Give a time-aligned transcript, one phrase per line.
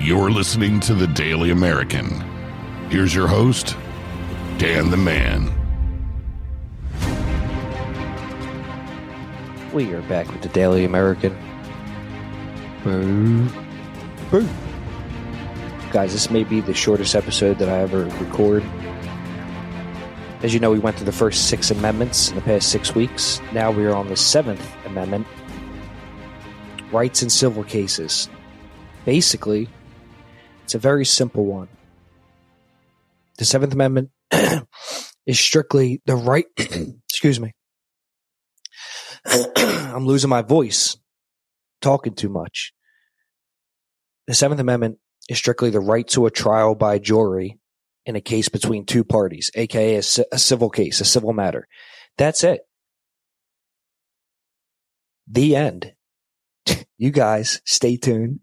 [0.00, 2.08] You're listening to the Daily American.
[2.88, 3.76] Here's your host,
[4.56, 5.52] Dan the Man.
[9.74, 11.36] We are back with the Daily American.
[12.82, 13.46] Boo.
[14.30, 14.48] Boo.
[15.92, 18.64] Guys, this may be the shortest episode that I ever record.
[20.42, 23.38] As you know, we went through the first six amendments in the past six weeks.
[23.52, 25.26] Now we are on the seventh amendment
[26.90, 28.30] rights in civil cases.
[29.04, 29.68] Basically,
[30.70, 31.66] it's a very simple one.
[33.38, 34.10] The Seventh Amendment
[35.26, 37.54] is strictly the right, excuse me.
[39.26, 40.96] I'm losing my voice,
[41.80, 42.72] talking too much.
[44.28, 47.58] The Seventh Amendment is strictly the right to a trial by jury
[48.06, 50.02] in a case between two parties, aka a,
[50.38, 51.66] civil case, a civil matter.
[52.16, 52.60] That's it.
[55.26, 55.94] The end.
[56.96, 58.38] you guys stay tuned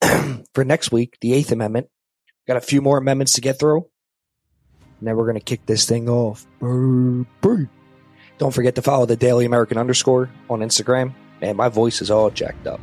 [0.54, 1.88] for next week, the Eighth Amendment.
[2.46, 3.88] Got a few more amendments to get through.
[4.98, 6.46] And then we're going to kick this thing off.
[6.60, 7.26] Don't
[8.52, 11.14] forget to follow the Daily American underscore on Instagram.
[11.40, 12.80] Man, my voice is all jacked up.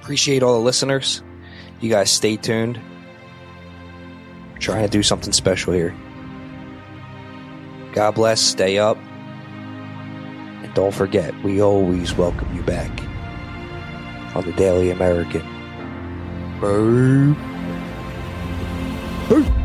[0.00, 1.22] Appreciate all the listeners.
[1.80, 2.80] You guys stay tuned.
[4.52, 5.94] We're trying to do something special here.
[7.92, 8.40] God bless.
[8.40, 8.96] Stay up.
[8.96, 12.90] And don't forget, we always welcome you back
[14.34, 15.42] on the Daily American.
[16.60, 17.34] Boo.
[19.28, 19.59] Boo.